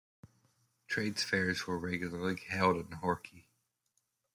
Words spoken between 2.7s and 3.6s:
in Horki.